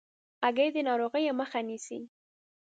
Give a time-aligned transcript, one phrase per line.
[0.45, 1.99] هګۍ د ناروغیو مخه نیسي.